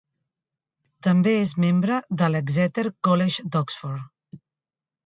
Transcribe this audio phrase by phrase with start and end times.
[1.09, 4.43] També és membre de l'Exeter College d'Oxford.